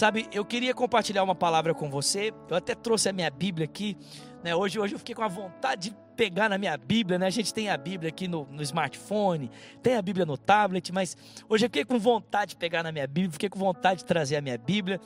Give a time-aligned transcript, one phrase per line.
[0.00, 2.32] Sabe, eu queria compartilhar uma palavra com você.
[2.48, 3.98] Eu até trouxe a minha Bíblia aqui.
[4.42, 4.56] Né?
[4.56, 7.18] Hoje, hoje eu fiquei com a vontade de pegar na minha Bíblia.
[7.18, 7.26] Né?
[7.26, 9.50] A gente tem a Bíblia aqui no, no smartphone,
[9.82, 11.14] tem a Bíblia no tablet, mas
[11.46, 14.36] hoje eu fiquei com vontade de pegar na minha Bíblia, fiquei com vontade de trazer
[14.36, 14.98] a minha Bíblia.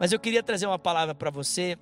[0.00, 1.78] Mas eu queria trazer uma palavra para você.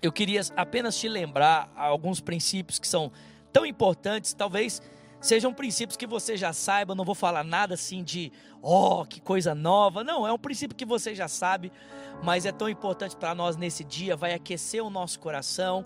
[0.00, 3.12] Eu queria apenas te lembrar alguns princípios que são
[3.52, 4.80] tão importantes, talvez
[5.20, 8.30] Sejam princípios que você já saiba, não vou falar nada assim de,
[8.62, 10.04] oh, que coisa nova.
[10.04, 11.72] Não, é um princípio que você já sabe,
[12.22, 15.84] mas é tão importante para nós nesse dia, vai aquecer o nosso coração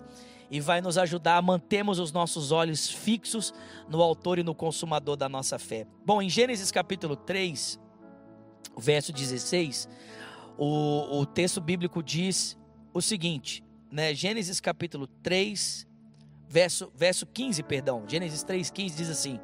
[0.49, 3.53] e vai nos ajudar a mantermos os nossos olhos fixos
[3.87, 5.87] no autor e no consumador da nossa fé.
[6.05, 7.79] Bom, em Gênesis capítulo 3,
[8.77, 9.87] verso 16,
[10.57, 12.57] o, o texto bíblico diz
[12.93, 14.13] o seguinte, né?
[14.13, 15.87] Gênesis capítulo 3,
[16.51, 19.39] verso, verso 15, perdão, Gênesis 3,15 diz assim: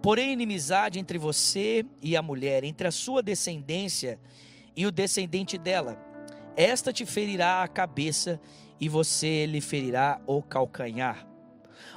[0.00, 4.20] Porém, inimizade entre você e a mulher, entre a sua descendência
[4.76, 5.98] e o descendente dela.
[6.56, 8.40] Esta te ferirá a cabeça
[8.80, 11.26] e você lhe ferirá o calcanhar.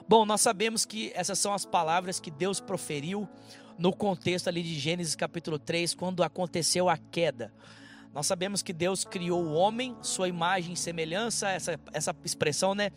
[0.07, 3.29] Bom, nós sabemos que essas são as palavras que Deus proferiu
[3.77, 7.53] no contexto ali de Gênesis capítulo 3, quando aconteceu a queda.
[8.13, 12.91] Nós sabemos que Deus criou o homem, sua imagem e semelhança, essa, essa expressão, né?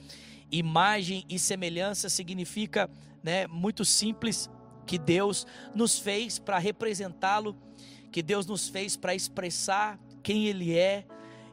[0.53, 2.89] Imagem e semelhança significa,
[3.23, 4.51] né, muito simples,
[4.87, 7.57] que Deus nos fez para representá-lo,
[8.11, 11.07] que Deus nos fez para expressar quem Ele é,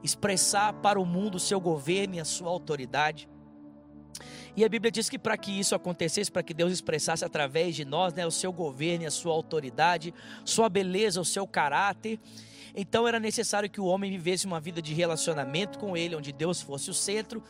[0.04, 3.30] expressar para o mundo o seu governo e a sua autoridade.
[4.60, 7.86] E a Bíblia diz que para que isso acontecesse, para que Deus expressasse através de
[7.86, 12.20] nós né, o seu governo a sua autoridade, sua beleza, o seu caráter,
[12.76, 16.62] então era necessário que o homem vivesse uma vida de relacionamento com Ele, onde Deus
[16.62, 17.42] fosse o centro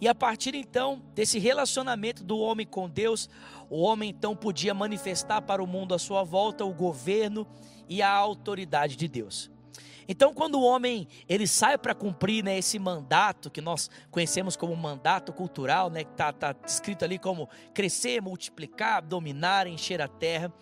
[0.00, 3.30] e a partir então desse relacionamento do homem com Deus,
[3.70, 7.46] o homem então podia manifestar para o mundo à sua volta o governo
[7.88, 9.55] e a autoridade de Deus.
[10.08, 14.74] Então, quando o homem ele sai para cumprir né, esse mandato que nós conhecemos como
[14.76, 20.52] mandato cultural, né, que está tá escrito ali como crescer, multiplicar, dominar, encher a terra.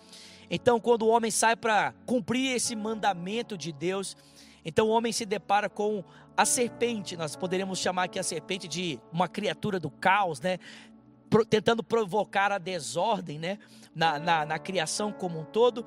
[0.51, 4.17] Então, quando o homem sai para cumprir esse mandamento de Deus,
[4.65, 6.03] então o homem se depara com
[6.37, 10.59] a serpente, nós poderíamos chamar aqui a serpente de uma criatura do caos, né?
[11.31, 13.59] Pro, tentando provocar a desordem, né?
[13.95, 15.87] Na, na, na criação como um todo.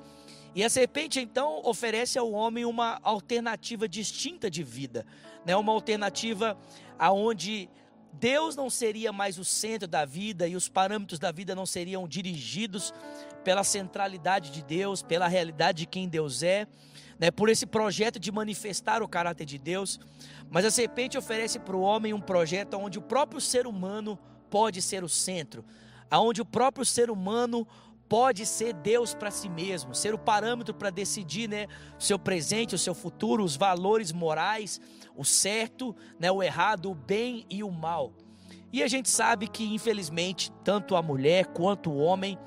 [0.58, 5.06] E a serpente então oferece ao homem uma alternativa distinta de vida,
[5.46, 5.54] né?
[5.54, 6.58] Uma alternativa
[6.98, 7.70] aonde
[8.14, 12.08] Deus não seria mais o centro da vida e os parâmetros da vida não seriam
[12.08, 12.92] dirigidos
[13.44, 16.66] pela centralidade de Deus, pela realidade de quem Deus é,
[17.20, 20.00] né, por esse projeto de manifestar o caráter de Deus.
[20.50, 24.18] Mas a serpente oferece para o homem um projeto onde o próprio ser humano
[24.50, 25.64] pode ser o centro,
[26.10, 27.64] aonde o próprio ser humano
[28.08, 31.66] pode ser Deus para si mesmo, ser o parâmetro para decidir, né,
[31.98, 34.80] o seu presente, o seu futuro, os valores morais,
[35.14, 38.12] o certo, né, o errado, o bem e o mal.
[38.72, 42.38] E a gente sabe que infelizmente tanto a mulher quanto o homem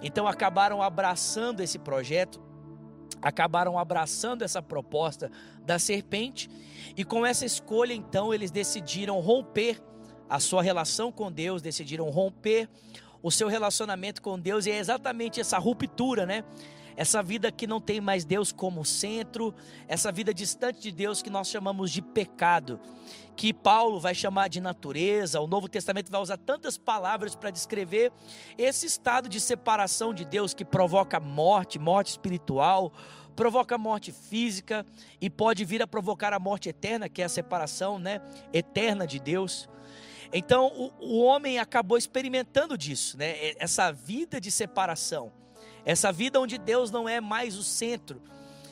[0.00, 2.40] então acabaram abraçando esse projeto
[3.20, 5.30] acabaram abraçando essa proposta
[5.64, 6.48] da serpente
[6.96, 9.80] e com essa escolha então eles decidiram romper
[10.28, 12.68] a sua relação com Deus, decidiram romper
[13.22, 16.44] o seu relacionamento com Deus e é exatamente essa ruptura, né?
[16.98, 19.54] essa vida que não tem mais Deus como centro,
[19.86, 22.80] essa vida distante de Deus que nós chamamos de pecado,
[23.36, 28.10] que Paulo vai chamar de natureza, o Novo Testamento vai usar tantas palavras para descrever
[28.58, 32.92] esse estado de separação de Deus que provoca morte, morte espiritual,
[33.36, 34.84] provoca morte física
[35.20, 38.20] e pode vir a provocar a morte eterna, que é a separação, né,
[38.52, 39.68] eterna de Deus.
[40.32, 43.54] Então, o, o homem acabou experimentando disso, né?
[43.58, 45.32] Essa vida de separação.
[45.84, 48.20] Essa vida onde Deus não é mais o centro.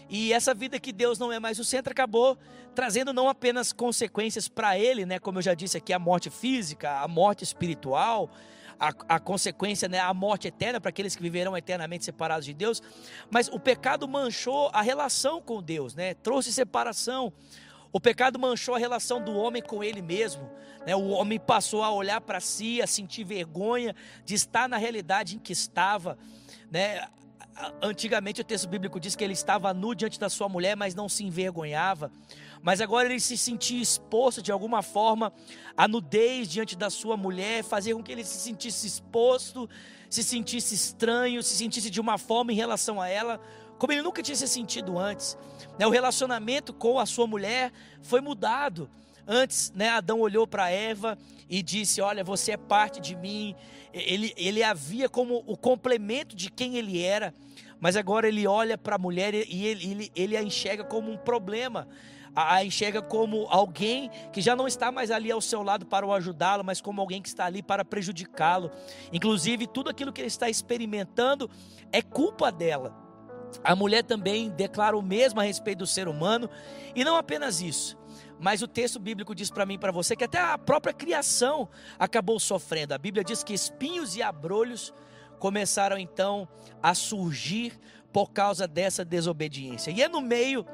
[0.09, 2.39] E essa vida que Deus não é mais o centro acabou
[2.75, 7.01] trazendo não apenas consequências para ele, né, como eu já disse aqui, a morte física,
[7.01, 8.31] a morte espiritual,
[8.79, 12.83] a, a consequência, né, a morte eterna para aqueles que viverão eternamente separados de Deus,
[13.31, 17.33] mas o pecado manchou a relação com Deus, né, trouxe separação.
[17.93, 20.51] O pecado manchou a relação do homem com ele mesmo.
[20.87, 20.95] Né?
[20.95, 23.95] O homem passou a olhar para si, a sentir vergonha
[24.25, 26.19] de estar na realidade em que estava.
[26.71, 27.07] Né?
[27.81, 31.09] Antigamente o texto bíblico diz que ele estava nu diante da sua mulher, mas não
[31.09, 32.13] se envergonhava.
[32.63, 35.33] Mas agora ele se sentia exposto de alguma forma
[35.77, 39.69] à nudez diante da sua mulher, fazia com que ele se sentisse exposto,
[40.11, 43.41] se sentisse estranho, se sentisse de uma forma em relação a ela,
[43.79, 45.37] como ele nunca tinha se sentido antes.
[45.79, 45.87] Né?
[45.87, 48.89] O relacionamento com a sua mulher foi mudado.
[49.27, 51.19] Antes, né, Adão olhou para Eva
[51.49, 53.55] e disse: Olha, você é parte de mim.
[53.93, 57.35] Ele, ele havia como o complemento de quem ele era,
[57.81, 61.17] mas agora ele olha para a mulher e ele, ele, ele a enxerga como um
[61.17, 61.89] problema
[62.37, 66.13] a enxerga como alguém que já não está mais ali ao seu lado para o
[66.13, 68.71] ajudá-lo, mas como alguém que está ali para prejudicá-lo.
[69.11, 71.51] Inclusive, tudo aquilo que ele está experimentando
[71.91, 73.06] é culpa dela.
[73.63, 76.49] A mulher também declara o mesmo a respeito do ser humano,
[76.95, 77.97] e não apenas isso.
[78.39, 81.69] Mas o texto bíblico diz para mim e para você que até a própria criação
[81.99, 82.93] acabou sofrendo.
[82.93, 84.93] A Bíblia diz que espinhos e abrolhos
[85.39, 86.49] começaram então
[86.83, 87.79] a surgir
[88.13, 89.91] por causa dessa desobediência.
[89.91, 90.67] E é no meio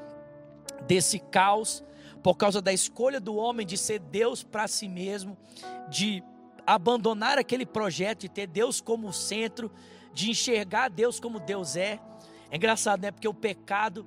[0.87, 1.83] desse caos,
[2.21, 5.37] por causa da escolha do homem de ser Deus para si mesmo,
[5.89, 6.23] de
[6.65, 9.71] abandonar aquele projeto, de ter Deus como centro,
[10.13, 11.99] de enxergar Deus como Deus é.
[12.53, 13.09] É engraçado, né?
[13.09, 14.05] Porque o pecado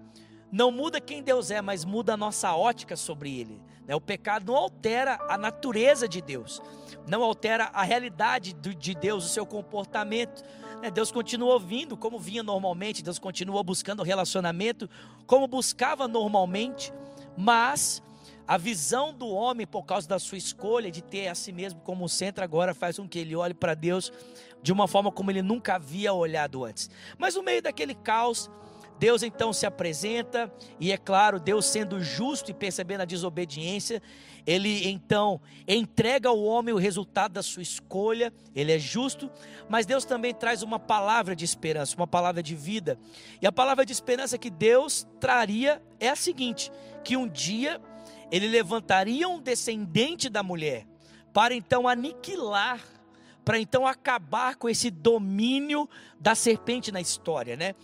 [0.53, 3.61] não muda quem Deus é, mas muda a nossa ótica sobre Ele.
[3.85, 3.93] Né?
[3.97, 6.63] O pecado não altera a natureza de Deus,
[7.09, 10.45] não altera a realidade de Deus, o seu comportamento.
[10.81, 10.93] Né?
[10.93, 14.89] Deus continua ouvindo como vinha normalmente, Deus continua buscando relacionamento
[15.27, 16.93] como buscava normalmente,
[17.37, 18.01] mas
[18.47, 22.09] a visão do homem, por causa da sua escolha de ter a si mesmo como
[22.09, 24.13] centro, agora faz com que ele olhe para Deus
[24.63, 26.89] de uma forma como ele nunca havia olhado antes.
[27.19, 28.51] Mas no meio daquele caos,
[28.99, 30.51] Deus então se apresenta,
[30.81, 34.01] e é claro, Deus sendo justo e percebendo a desobediência,
[34.47, 39.31] ele então entrega ao homem o resultado da sua escolha, ele é justo,
[39.69, 42.99] mas Deus também traz uma palavra de esperança, uma palavra de vida.
[43.43, 46.71] E a palavra de esperança que Deus traria é a seguinte:
[47.05, 47.81] que um dia
[48.31, 50.87] ele levantaria um descendente da mulher,
[51.33, 52.81] para então aniquilar,
[53.45, 55.89] para então acabar com esse domínio
[56.19, 57.75] da serpente na história, né?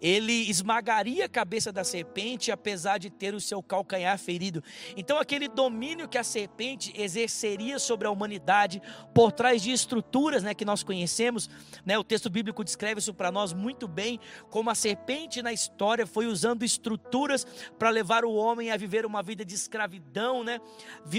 [0.00, 4.62] Ele esmagaria a cabeça da serpente, apesar de ter o seu calcanhar ferido.
[4.96, 8.80] Então, aquele domínio que a serpente exerceria sobre a humanidade,
[9.14, 11.50] por trás de estruturas né, que nós conhecemos,
[11.84, 14.18] né, o texto bíblico descreve isso para nós muito bem,
[14.48, 17.46] como a serpente na história foi usando estruturas
[17.78, 20.60] para levar o homem a viver uma vida de escravidão, né,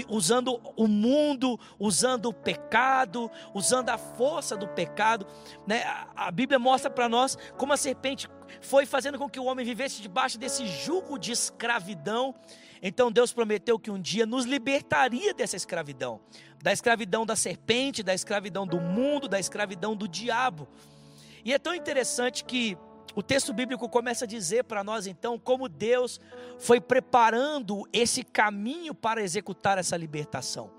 [0.08, 5.26] usando o mundo, usando o pecado, usando a força do pecado.
[5.66, 5.82] Né,
[6.16, 8.28] a Bíblia mostra para nós como a serpente
[8.60, 12.34] foi fazendo com que o homem vivesse debaixo desse jugo de escravidão.
[12.82, 16.20] Então Deus prometeu que um dia nos libertaria dessa escravidão,
[16.62, 20.68] da escravidão da serpente, da escravidão do mundo, da escravidão do diabo.
[21.44, 22.76] E é tão interessante que
[23.14, 26.20] o texto bíblico começa a dizer para nós então como Deus
[26.58, 30.70] foi preparando esse caminho para executar essa libertação.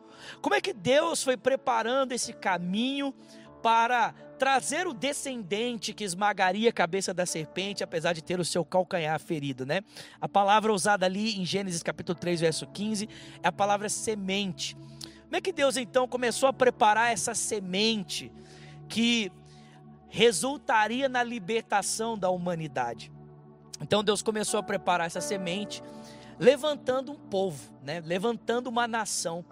[0.42, 3.14] Como é que Deus foi preparando esse caminho
[3.62, 8.66] para trazer o descendente que esmagaria a cabeça da serpente, apesar de ter o seu
[8.66, 9.82] calcanhar ferido, né?
[10.20, 13.08] A palavra usada ali em Gênesis capítulo 3, verso 15,
[13.42, 14.76] é a palavra semente.
[15.24, 18.32] Como é que Deus então começou a preparar essa semente
[18.88, 19.32] que
[20.10, 23.12] resultaria na libertação da humanidade?
[23.82, 25.82] Então Deus começou a preparar essa semente,
[26.40, 28.02] levantando um povo, né?
[28.06, 29.44] Levantando uma nação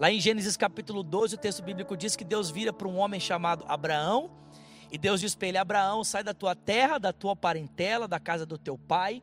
[0.00, 3.20] Lá em Gênesis capítulo 12, o texto bíblico diz que Deus vira para um homem
[3.20, 4.30] chamado Abraão,
[4.90, 8.46] e Deus diz para ele: Abraão, sai da tua terra, da tua parentela, da casa
[8.46, 9.22] do teu pai,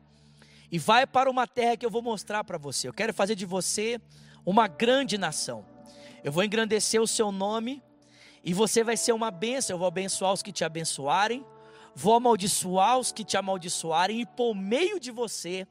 [0.70, 2.86] e vai para uma terra que eu vou mostrar para você.
[2.86, 4.00] Eu quero fazer de você
[4.46, 5.66] uma grande nação.
[6.22, 7.82] Eu vou engrandecer o seu nome,
[8.44, 9.74] e você vai ser uma bênção.
[9.74, 11.44] Eu vou abençoar os que te abençoarem,
[11.92, 15.66] vou amaldiçoar os que te amaldiçoarem, e por meio de você,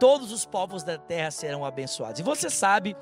[0.00, 2.18] todos os povos da terra serão abençoados.
[2.18, 2.96] E você sabe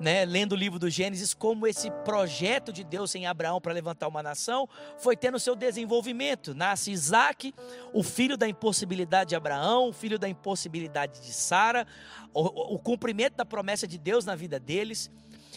[0.00, 4.08] né, lendo o livro do Gênesis, como esse projeto de Deus em Abraão para levantar
[4.08, 6.54] uma nação foi tendo seu desenvolvimento.
[6.54, 7.54] Nasce Isaac,
[7.92, 11.86] o filho da impossibilidade de Abraão, o filho da impossibilidade de Sara,
[12.32, 15.10] o, o, cumprimento da promessa de Deus na vida deles.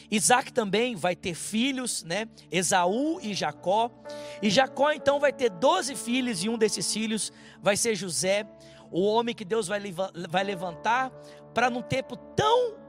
[0.10, 2.30] Isaac também vai ter filhos, né?
[2.50, 3.92] Esaú e Jacó.
[4.42, 8.46] E Jacó então vai ter doze filhos, e um desses filhos vai ser José,
[8.90, 11.12] o homem que Deus vai levantar
[11.54, 12.87] para num tempo tão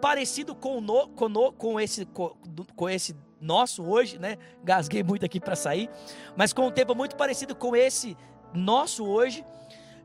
[0.00, 2.34] parecido com, no, com, no, com, esse, com,
[2.74, 4.36] com esse nosso hoje, né?
[4.62, 5.90] Gasguei muito aqui para sair,
[6.36, 8.16] mas com um tempo muito parecido com esse
[8.54, 9.44] nosso hoje.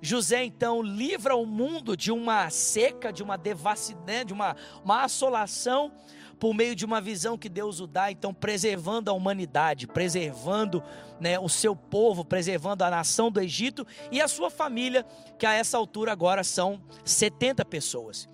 [0.02, 4.24] José então livra o mundo de uma seca, de uma devassidão, né?
[4.24, 5.92] de uma, uma assolação,
[6.40, 10.84] por meio de uma visão que Deus o dá, então preservando a humanidade, preservando
[11.20, 15.06] né, o seu povo, preservando a nação do Egito e a sua família,
[15.38, 18.28] que a essa altura agora são 70 pessoas.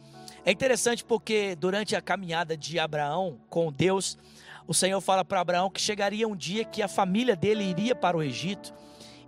[0.47, 4.17] É interessante porque durante a caminhada de Abraão com Deus,
[4.65, 8.15] o Senhor fala para Abraão que chegaria um dia que a família dele iria para
[8.15, 8.73] o Egito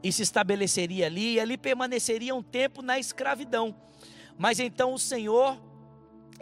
[0.02, 3.76] e se estabeleceria ali, e ali permaneceria um tempo na escravidão.
[4.38, 5.62] Mas então o Senhor,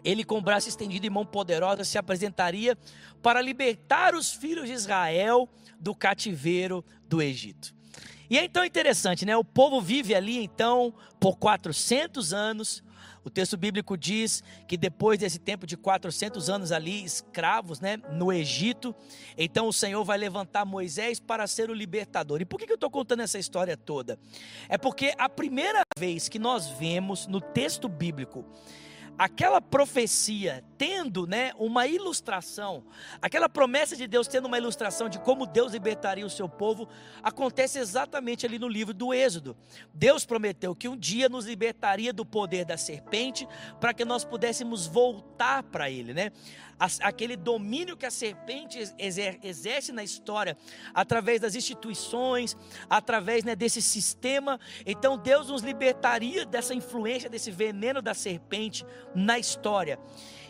[0.04, 2.78] ele com braço estendido e mão poderosa, se apresentaria
[3.20, 7.77] para libertar os filhos de Israel do cativeiro do Egito.
[8.30, 9.36] E é então interessante, né?
[9.38, 12.84] O povo vive ali então por 400 anos,
[13.28, 18.32] O texto bíblico diz que depois desse tempo de 400 anos ali, escravos, né, no
[18.32, 18.96] Egito,
[19.38, 22.40] então o Senhor vai levantar Moisés para ser o libertador.
[22.40, 24.18] E por que eu estou contando essa história toda?
[24.70, 28.46] É porque a primeira vez que nós vemos no texto bíblico
[29.18, 32.84] aquela profecia tendo né, uma ilustração,
[33.22, 36.88] aquela promessa de Deus tendo uma ilustração de como Deus libertaria o seu povo,
[37.24, 39.58] acontece exatamente ali no livro do Êxodo.
[39.94, 43.48] Deus prometeu que um dia nos libertaria do poder da serpente
[43.80, 46.32] para que nós pudéssemos voltar para Ele, né?
[46.80, 50.58] Aquele domínio que a serpente exerce na história,
[50.94, 52.56] através das instituições,
[52.90, 54.60] através né, desse sistema.
[54.86, 60.00] Então Deus nos libertaria dessa influência, desse veneno da serpente na história.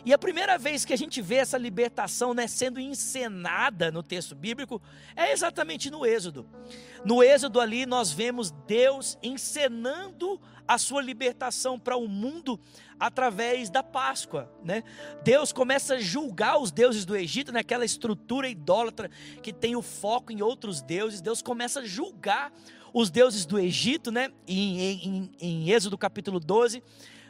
[0.04, 4.34] E a primeira vez que a gente vê essa libertação né, sendo encenada no texto
[4.34, 4.80] bíblico
[5.16, 6.48] é exatamente no Êxodo.
[7.04, 12.60] No Êxodo ali nós vemos Deus encenando a sua libertação para o mundo
[13.00, 14.84] através da Páscoa, né?
[15.24, 19.10] Deus começa a julgar os deuses do Egito, naquela estrutura idólatra
[19.42, 21.22] que tem o foco em outros deuses.
[21.22, 22.52] Deus começa a julgar
[22.92, 24.30] os deuses do Egito, né?
[24.46, 26.82] Em, em, em Êxodo capítulo 12.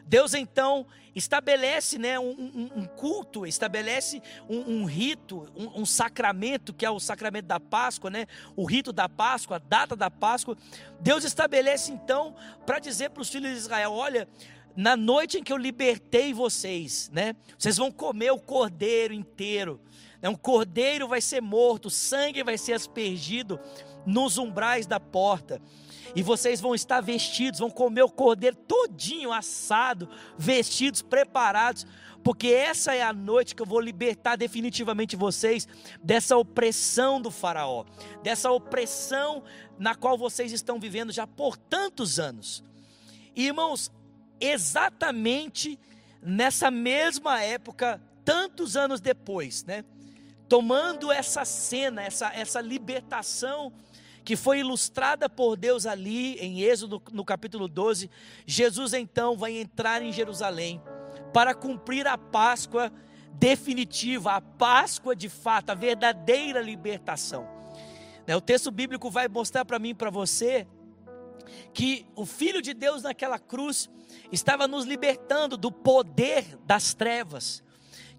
[0.09, 6.87] Deus então estabelece né, um, um, um culto, estabelece um, um rito, um, sacramento, que
[6.87, 10.57] é o sacramento da Páscoa, né, o rito da Páscoa, a data da Páscoa.
[10.99, 12.35] Deus estabelece então
[12.65, 14.27] para dizer para os filhos de Israel: olha,
[14.75, 19.79] na noite em que eu libertei vocês, né, vocês vão comer o cordeiro inteiro.
[20.23, 23.61] Né, um cordeiro vai ser morto, sangue vai ser aspergido
[24.07, 25.61] nos umbrais da porta
[26.15, 31.87] e vocês vão estar vestidos, vão comer o cordeiro todinho assado, vestidos, preparados,
[32.23, 35.69] porque essa é a noite que eu vou libertar definitivamente vocês
[36.03, 37.85] dessa opressão do Faraó,
[38.23, 39.43] dessa opressão
[39.79, 42.63] na qual vocês estão vivendo já por tantos anos.
[43.35, 43.91] Irmãos,
[44.41, 45.79] exatamente
[46.21, 49.85] nessa mesma época, tantos anos depois, né?
[50.49, 53.73] Tomando essa cena, essa, essa libertação
[54.29, 58.11] que foi ilustrada por Deus ali em Êxodo no capítulo 12,
[58.45, 60.83] Jesus então vai entrar em Jerusalém
[61.33, 62.93] para cumprir a Páscoa
[63.33, 67.49] definitiva, a Páscoa de fato, a verdadeira libertação.
[68.27, 70.67] Né, o texto bíblico vai mostrar para mim e para você
[71.73, 73.89] que o Filho de Deus naquela cruz
[74.31, 77.63] estava nos libertando do poder das trevas,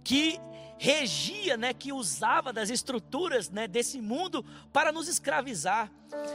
[0.03, 0.39] que
[0.79, 5.91] regia, né, que usava das estruturas né, desse mundo para nos escravizar.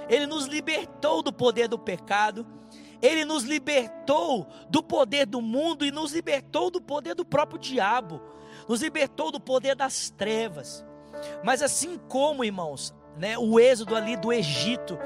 [0.06, 2.46] Ele nos libertou do poder do pecado,
[3.00, 8.20] ele nos libertou do poder do mundo e nos libertou do poder do próprio diabo,
[8.68, 10.84] nos libertou do poder das trevas.
[11.42, 14.98] Mas assim como, irmãos, né, o êxodo ali do Egito,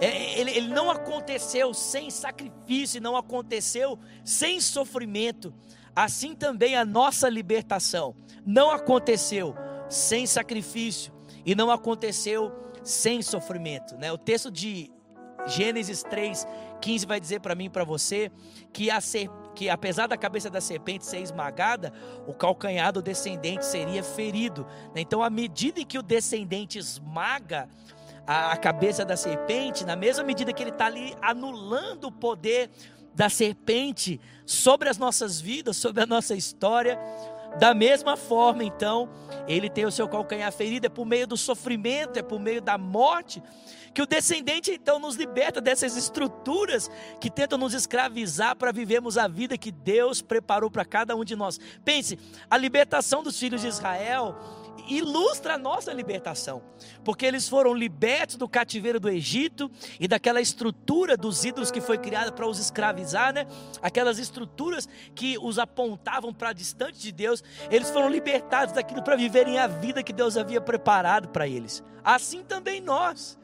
[0.00, 5.52] é, ele, ele não aconteceu sem sacrifício, não aconteceu sem sofrimento.
[5.98, 8.14] Assim também a nossa libertação
[8.46, 9.52] não aconteceu
[9.88, 11.12] sem sacrifício
[11.44, 12.52] e não aconteceu
[12.84, 13.96] sem sofrimento.
[13.96, 14.12] Né?
[14.12, 14.92] O texto de
[15.48, 16.46] Gênesis 3,
[16.80, 18.30] 15 vai dizer para mim e para você
[18.72, 21.92] que, a ser, que apesar da cabeça da serpente ser esmagada,
[22.28, 24.64] o calcanhar do descendente seria ferido.
[24.94, 25.00] Né?
[25.00, 27.68] Então, à medida que o descendente esmaga
[28.24, 32.70] a, a cabeça da serpente, na mesma medida que ele está ali anulando o poder
[33.18, 36.96] da serpente sobre as nossas vidas, sobre a nossa história.
[37.58, 39.08] Da mesma forma, então,
[39.48, 42.78] ele tem o seu calcanhar ferido, é por meio do sofrimento, é por meio da
[42.78, 43.42] morte,
[43.92, 46.88] que o descendente então nos liberta dessas estruturas
[47.20, 51.34] que tentam nos escravizar para vivermos a vida que Deus preparou para cada um de
[51.34, 51.58] nós.
[51.84, 52.16] Pense,
[52.48, 54.36] a libertação dos filhos de Israel
[54.86, 56.62] ilustra a nossa libertação,
[57.04, 61.98] porque eles foram libertos do cativeiro do Egito e daquela estrutura dos ídolos que foi
[61.98, 63.46] criada para os escravizar, né?
[63.82, 69.58] Aquelas estruturas que os apontavam para distante de Deus, eles foram libertados daquilo para viverem
[69.58, 71.82] a vida que Deus havia preparado para eles.
[72.04, 73.38] Assim também nós.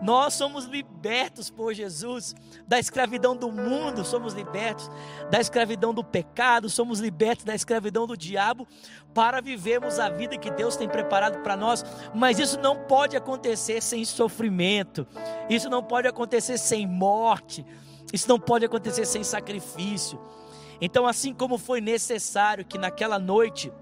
[0.00, 2.34] Nós somos libertos por Jesus
[2.66, 4.90] da escravidão do mundo, somos libertos
[5.30, 8.66] da escravidão do pecado, somos libertos da escravidão do diabo
[9.14, 11.84] para vivermos a vida que Deus tem preparado para nós.
[12.14, 15.06] Mas isso não pode acontecer sem sofrimento,
[15.48, 17.64] isso não pode acontecer sem morte,
[18.12, 20.20] isso não pode acontecer sem sacrifício.
[20.80, 23.72] Então, assim como foi necessário que naquela noite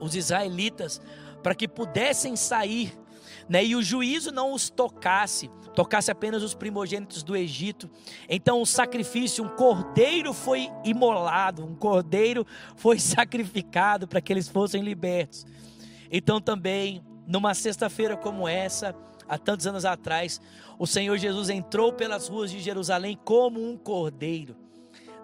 [0.00, 1.00] os israelitas,
[1.42, 2.98] para que pudessem sair
[3.48, 7.90] né, e o juízo não os tocasse, tocasse apenas os primogênitos do Egito.
[8.28, 14.82] Então o sacrifício, um cordeiro foi imolado, um cordeiro foi sacrificado para que eles fossem
[14.82, 15.46] libertos.
[16.10, 18.94] Então também, numa sexta-feira como essa,
[19.28, 20.40] há tantos anos atrás,
[20.78, 24.56] o Senhor Jesus entrou pelas ruas de Jerusalém como um cordeiro.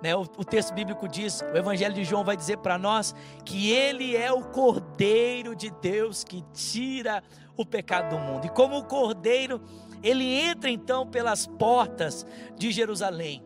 [0.02, 0.14] Né?
[0.16, 3.14] O, o texto bíblico diz, o Evangelho de João vai dizer para nós
[3.44, 7.22] que ele é o Cordeiro de Deus que tira
[7.62, 8.46] o pecado do mundo.
[8.46, 9.60] E como o Cordeiro,
[10.02, 12.26] ele entra então pelas portas
[12.56, 13.42] de Jerusalém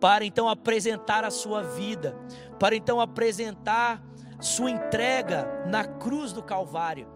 [0.00, 2.16] para então apresentar a sua vida,
[2.58, 4.02] para então apresentar
[4.40, 7.06] sua entrega na cruz do Calvário,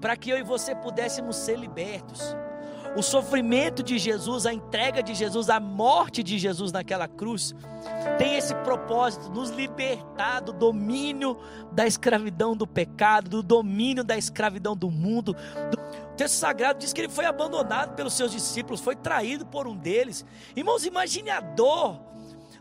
[0.00, 2.36] para que eu e você pudéssemos ser libertos.
[2.96, 7.54] O sofrimento de Jesus, a entrega de Jesus, a morte de Jesus naquela cruz,
[8.18, 11.38] tem esse propósito, nos libertar do domínio
[11.72, 15.36] da escravidão do pecado, do domínio da escravidão do mundo.
[16.12, 19.76] O texto sagrado diz que ele foi abandonado pelos seus discípulos, foi traído por um
[19.76, 20.24] deles.
[20.56, 22.09] Irmãos, imagine a dor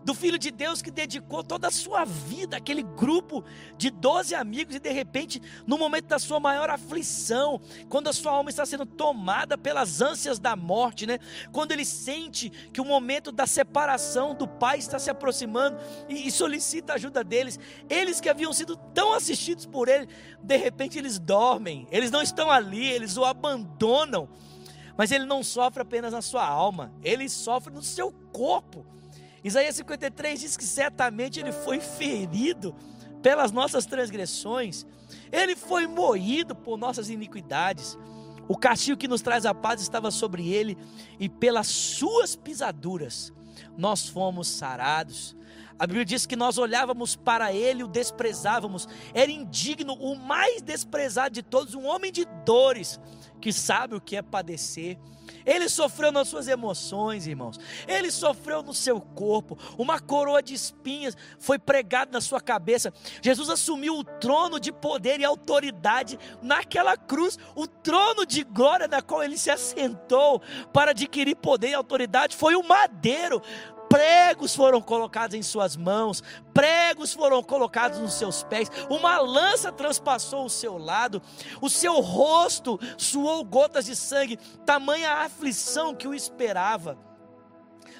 [0.04, 3.44] do Filho de Deus que dedicou toda a sua vida àquele grupo
[3.78, 8.32] de 12 amigos e de repente, no momento da sua maior aflição, quando a sua
[8.32, 11.20] alma está sendo tomada pelas ânsias da morte, né?
[11.52, 15.78] Quando ele sente que o momento da separação do Pai está se aproximando
[16.08, 20.08] e, e solicita a ajuda deles, eles que haviam sido tão assistidos por ele,
[20.42, 24.30] de repente eles dormem, eles não estão ali, eles o abandonam.
[24.98, 28.86] Mas ele não sofre apenas na sua alma, ele sofre no seu corpo.
[29.44, 32.76] Isaías 53 diz que certamente ele foi ferido
[33.22, 34.86] pelas nossas transgressões,
[35.32, 37.98] ele foi moído por nossas iniquidades.
[38.48, 40.78] O castigo que nos traz a paz estava sobre ele,
[41.20, 43.32] e pelas suas pisaduras
[43.78, 45.36] nós fomos sarados.
[45.78, 50.62] A Bíblia diz que nós olhávamos para ele e o desprezávamos, era indigno, o mais
[50.62, 53.00] desprezado de todos, um homem de dores,
[53.40, 54.98] que sabe o que é padecer.
[55.46, 57.60] Ele sofreu nas suas emoções, irmãos.
[57.88, 59.58] Ele sofreu no seu corpo.
[59.78, 62.94] Uma coroa de espinhas foi pregada na sua cabeça.
[63.22, 69.02] Jesus assumiu o trono de poder e autoridade naquela cruz, o trono de glória na
[69.02, 70.42] qual ele se assentou
[70.74, 73.42] para adquirir poder e autoridade foi o madeiro
[73.90, 80.46] pregos foram colocados em suas mãos, pregos foram colocados nos seus pés, uma lança transpassou
[80.46, 81.22] o seu lado,
[81.60, 86.98] o seu rosto suou gotas de sangue, tamanha aflição que o esperava.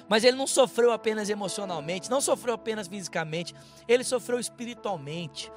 [0.08, 3.54] Mas ele não sofreu apenas emocionalmente, não sofreu apenas fisicamente,
[3.86, 5.52] ele sofreu espiritualmente.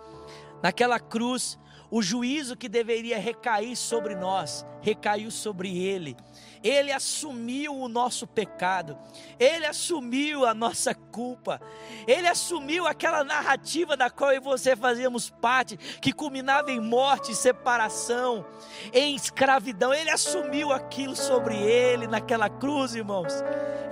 [0.61, 1.57] Naquela cruz,
[1.89, 6.15] o juízo que deveria recair sobre nós, recaiu sobre ele.
[6.63, 8.97] Ele assumiu o nosso pecado,
[9.37, 11.59] Ele assumiu a nossa culpa,
[12.07, 17.35] Ele assumiu aquela narrativa da qual eu e você fazíamos parte, que culminava em morte,
[17.35, 18.45] separação,
[18.93, 19.93] em escravidão.
[19.93, 23.33] Ele assumiu aquilo sobre Ele naquela cruz, irmãos.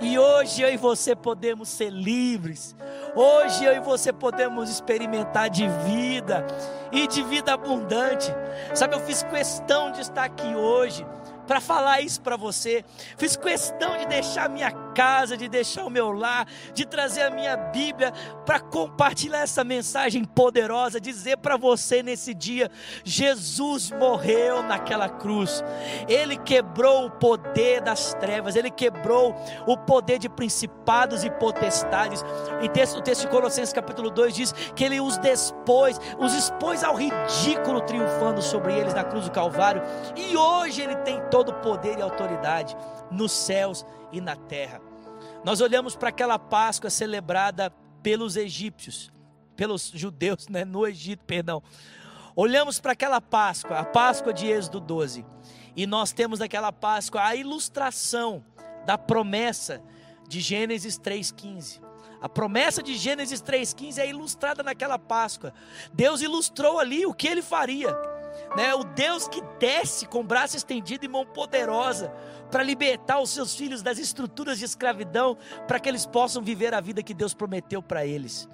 [0.00, 2.74] E hoje eu e você podemos ser livres.
[3.14, 6.44] Hoje eu e você podemos experimentar de vida
[6.90, 8.32] e de vida abundante.
[8.74, 11.06] Sabe, eu fiz questão de estar aqui hoje
[11.46, 12.84] para falar isso para você.
[13.16, 17.56] Fiz questão de deixar minha casa, de deixar o meu lar, de trazer a minha
[17.56, 18.12] Bíblia
[18.44, 22.70] para compartilhar essa mensagem poderosa, dizer para você nesse dia:
[23.04, 25.62] Jesus morreu naquela cruz.
[26.08, 29.34] Ele quebrou o poder das trevas, ele quebrou
[29.66, 32.24] o poder de principados e potestades.
[32.60, 36.84] E texto, o texto de Colossenses capítulo 2 diz que ele os despôs, os expôs
[36.84, 39.82] ao ridículo triunfando sobre eles na cruz do Calvário.
[40.16, 42.76] E hoje ele tem todo o poder e autoridade
[43.10, 44.80] nos céus e na terra.
[45.44, 47.70] Nós olhamos para aquela Páscoa celebrada
[48.02, 49.12] pelos egípcios,
[49.56, 51.62] pelos judeus, né, no Egito, perdão.
[52.34, 55.24] Olhamos para aquela Páscoa, a Páscoa de Êxodo 12,
[55.76, 58.44] e nós temos naquela Páscoa a ilustração
[58.86, 59.82] da promessa
[60.28, 61.80] de Gênesis 3:15.
[62.20, 65.52] A promessa de Gênesis 3:15 é ilustrada naquela Páscoa.
[65.92, 67.92] Deus ilustrou ali o que ele faria
[68.56, 68.74] né?
[68.74, 72.12] O Deus que desce com braço estendido e mão poderosa
[72.50, 76.80] para libertar os seus filhos das estruturas de escravidão, para que eles possam viver a
[76.80, 78.48] vida que Deus prometeu para eles.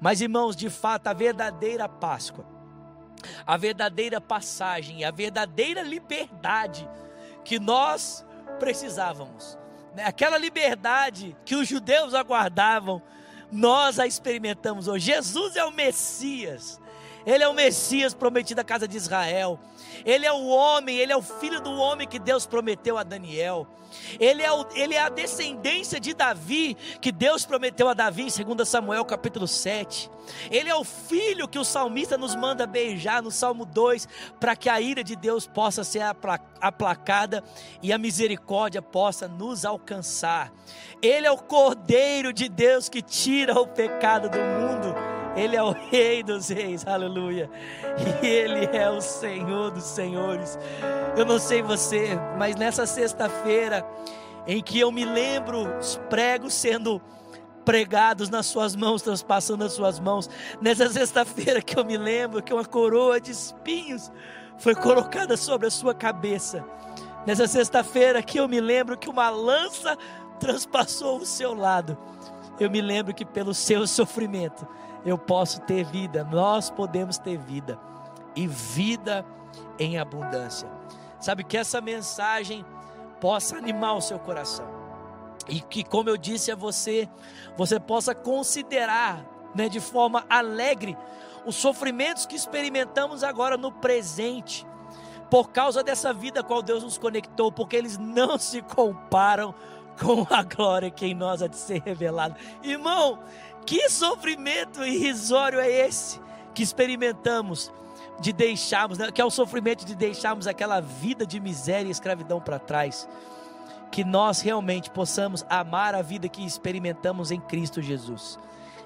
[0.00, 2.46] Mas irmãos, de fato, a verdadeira Páscoa,
[3.46, 6.88] a verdadeira passagem, a verdadeira liberdade
[7.44, 8.24] que nós
[8.58, 9.58] precisávamos,
[9.94, 10.04] né?
[10.04, 13.02] aquela liberdade que os judeus aguardavam,
[13.50, 15.06] nós a experimentamos hoje.
[15.06, 16.80] Jesus é o Messias.
[17.26, 19.58] Ele é o Messias prometido à casa de Israel.
[20.04, 23.66] Ele é o homem, ele é o filho do homem que Deus prometeu a Daniel.
[24.18, 28.54] Ele é, o, ele é a descendência de Davi que Deus prometeu a Davi em
[28.54, 30.10] 2 Samuel capítulo 7.
[30.50, 34.06] Ele é o filho que o salmista nos manda beijar no Salmo 2,
[34.38, 36.02] para que a ira de Deus possa ser
[36.60, 37.42] aplacada
[37.82, 40.52] e a misericórdia possa nos alcançar.
[41.00, 45.17] Ele é o Cordeiro de Deus que tira o pecado do mundo.
[45.38, 47.48] Ele é o Rei dos Reis, aleluia.
[48.22, 50.58] E Ele é o Senhor dos Senhores.
[51.16, 53.86] Eu não sei você, mas nessa sexta-feira,
[54.46, 57.00] em que eu me lembro os pregos sendo
[57.64, 60.28] pregados nas suas mãos, transpassando as suas mãos.
[60.60, 64.10] Nessa sexta-feira que eu me lembro que uma coroa de espinhos
[64.58, 66.64] foi colocada sobre a sua cabeça.
[67.26, 69.96] Nessa sexta-feira que eu me lembro que uma lança
[70.40, 71.96] transpassou o seu lado.
[72.58, 74.66] Eu me lembro que pelo seu sofrimento
[75.04, 77.78] eu posso ter vida, nós podemos ter vida
[78.34, 79.24] e vida
[79.78, 80.68] em abundância.
[81.20, 82.64] Sabe que essa mensagem
[83.20, 84.66] possa animar o seu coração.
[85.48, 87.08] E que, como eu disse a você,
[87.56, 90.96] você possa considerar né, de forma alegre
[91.46, 94.66] os sofrimentos que experimentamos agora no presente,
[95.30, 99.54] por causa dessa vida a qual Deus nos conectou, porque eles não se comparam
[100.00, 102.36] com a glória que em nós há de ser revelada.
[102.62, 103.18] Irmão,
[103.66, 106.20] que sofrimento irrisório é esse
[106.54, 107.72] que experimentamos
[108.20, 112.40] de deixarmos, né, que é o sofrimento de deixarmos aquela vida de miséria e escravidão
[112.40, 113.08] para trás.
[113.90, 118.38] Que nós realmente possamos amar a vida que experimentamos em Cristo Jesus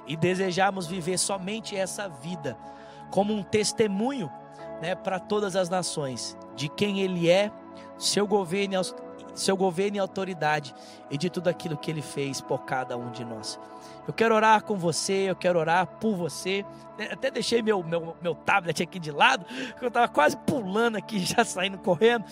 [0.06, 2.56] e desejarmos viver somente essa vida
[3.10, 4.30] como um testemunho
[4.80, 7.50] né, para todas as nações de quem Ele é,
[7.98, 8.80] seu governo,
[9.34, 10.74] seu governo e autoridade
[11.10, 13.58] e de tudo aquilo que Ele fez por cada um de nós.
[14.06, 16.64] Eu quero orar com você, eu quero orar por você.
[17.10, 19.46] Até deixei meu, meu, meu tablet aqui de lado,
[19.80, 22.24] eu estava quase pulando aqui, já saindo correndo.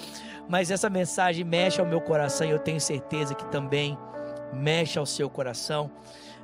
[0.48, 3.96] Mas essa mensagem mexe ao meu coração e eu tenho certeza que também
[4.52, 5.90] mexe ao seu coração.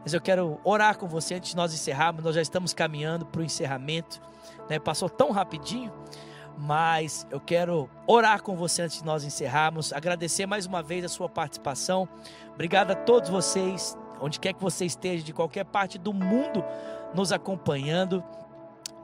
[0.03, 2.23] Mas eu quero orar com você antes de nós encerrarmos.
[2.23, 4.21] Nós já estamos caminhando para o encerramento.
[4.71, 4.79] Né?
[4.79, 5.93] Passou tão rapidinho
[6.57, 11.09] mas eu quero orar com você antes de nós encerrarmos, agradecer mais uma vez a
[11.09, 12.09] sua participação.
[12.55, 16.65] Obrigado a todos vocês onde quer que você esteja, de qualquer parte do mundo,
[17.15, 18.25] nos acompanhando.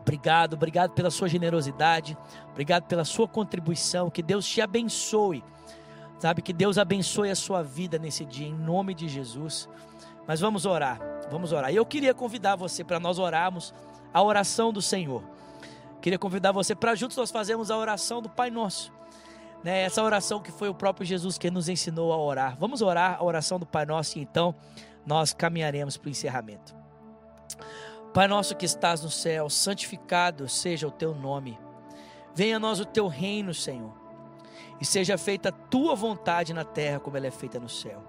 [0.00, 2.16] Obrigado, obrigado pela sua generosidade,
[2.50, 4.10] obrigado pela sua contribuição.
[4.10, 5.44] Que Deus te abençoe,
[6.18, 6.42] sabe?
[6.42, 9.68] Que Deus abençoe a sua vida nesse dia, em nome de Jesus.
[10.26, 11.72] Mas vamos orar, vamos orar.
[11.72, 13.72] E eu queria convidar você para nós orarmos
[14.12, 15.22] a oração do Senhor.
[16.02, 18.92] Queria convidar você para juntos nós fazermos a oração do Pai Nosso.
[19.62, 22.56] Né, essa oração que foi o próprio Jesus que nos ensinou a orar.
[22.58, 24.52] Vamos orar a oração do Pai Nosso e então
[25.06, 26.74] nós caminharemos para o encerramento.
[28.12, 31.56] Pai nosso que estás no céu, santificado seja o teu nome.
[32.34, 33.94] Venha a nós o teu reino, Senhor,
[34.80, 38.02] e seja feita a tua vontade na terra como ela é feita no céu.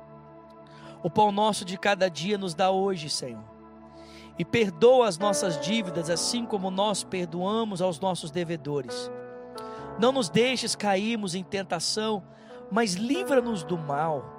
[1.03, 3.52] O pão nosso de cada dia nos dá hoje, Senhor.
[4.37, 9.11] E perdoa as nossas dívidas, assim como nós perdoamos aos nossos devedores.
[9.99, 12.23] Não nos deixes cairmos em tentação,
[12.71, 14.33] mas livra-nos do mal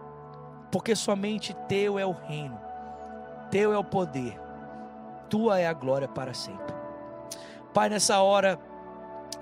[0.75, 2.61] porque somente teu é o reino,
[3.49, 4.37] teu é o poder,
[5.31, 6.75] tua é a glória para sempre.
[7.73, 8.59] Pai, nessa hora,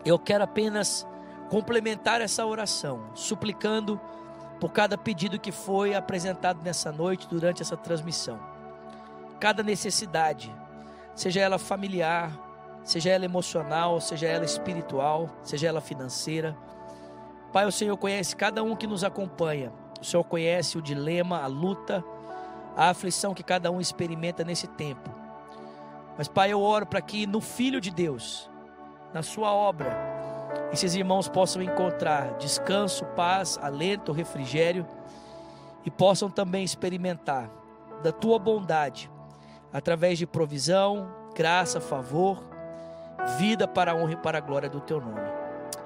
[0.04, 1.08] eu quero apenas
[1.48, 3.98] complementar essa oração, suplicando
[4.60, 8.51] por cada pedido que foi apresentado nessa noite durante essa transmissão.
[9.42, 10.54] Cada necessidade,
[11.16, 12.30] seja ela familiar,
[12.84, 16.56] seja ela emocional, seja ela espiritual, seja ela financeira.
[17.52, 21.46] Pai, o Senhor conhece cada um que nos acompanha o Senhor conhece o dilema, a
[21.46, 22.04] luta,
[22.76, 25.08] a aflição que cada um experimenta nesse tempo.
[26.18, 28.50] Mas, Pai, eu oro para que no Filho de Deus,
[29.14, 29.96] na Sua obra,
[30.72, 34.84] esses irmãos possam encontrar descanso, paz, alento, refrigério
[35.84, 37.48] e possam também experimentar
[38.02, 39.08] da Tua bondade
[39.72, 42.44] através de provisão, graça, favor,
[43.38, 45.20] vida para a honra e para a glória do Teu nome.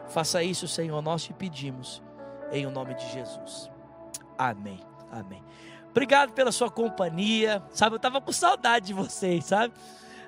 [0.09, 2.03] Faça isso, Senhor, nós te pedimos,
[2.51, 3.70] em o nome de Jesus.
[4.38, 4.81] Amém.
[5.11, 5.42] Amém.
[5.90, 7.62] Obrigado pela sua companhia.
[7.70, 9.72] Sabe, eu estava com saudade de vocês, sabe?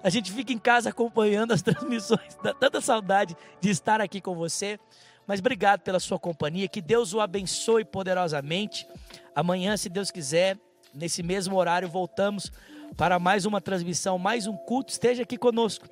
[0.03, 4.35] A gente fica em casa acompanhando as transmissões, dá tanta saudade de estar aqui com
[4.35, 4.79] você.
[5.27, 6.69] Mas obrigado pela sua companhia.
[6.69, 8.89] Que Deus o abençoe poderosamente.
[9.35, 10.57] Amanhã, se Deus quiser,
[10.95, 12.51] nesse mesmo horário, voltamos
[12.97, 14.93] para mais uma transmissão, mais um culto.
[14.93, 15.87] Esteja aqui conosco.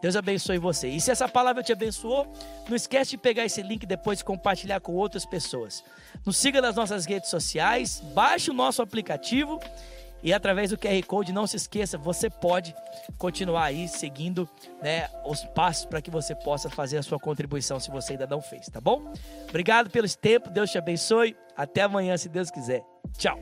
[0.00, 0.88] Deus abençoe você.
[0.88, 2.26] E se essa palavra te abençoou,
[2.68, 5.84] não esquece de pegar esse link depois e compartilhar com outras pessoas.
[6.26, 9.60] Nos siga nas nossas redes sociais, baixe o nosso aplicativo
[10.22, 12.74] e através do QR Code, não se esqueça, você pode
[13.18, 14.48] continuar aí seguindo
[14.80, 18.40] né, os passos para que você possa fazer a sua contribuição se você ainda não
[18.40, 19.12] fez, tá bom?
[19.48, 21.36] Obrigado pelo tempo, Deus te abençoe.
[21.56, 22.84] Até amanhã, se Deus quiser.
[23.18, 23.38] Tchau.